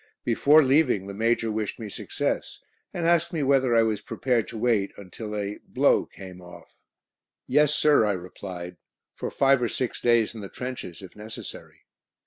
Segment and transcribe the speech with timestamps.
[0.23, 2.57] Before leaving, the Major wished me success,
[2.91, 6.73] and asked me whether I was prepared to wait until a "blow" came off?
[7.45, 8.77] "Yes, sir," I replied,
[9.13, 11.81] "for five or six days in the trenches, if necessary."